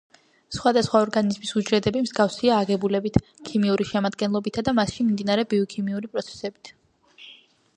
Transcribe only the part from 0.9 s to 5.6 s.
ორგანიზმის უჯრედები მსგავსია აგებულებით, ქიმიური შემადგენლობით და მასში მიმდინარე